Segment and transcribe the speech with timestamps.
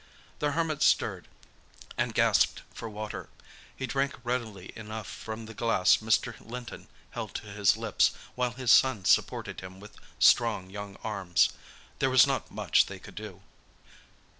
[0.39, 1.27] The Hermit stirred,
[1.95, 3.29] and gasped for water.
[3.75, 6.33] He drank readily enough from the glass Mr.
[6.39, 11.49] Linton held to his lips, while his son supported him with strong young arms.
[11.99, 13.43] There was not much they could do.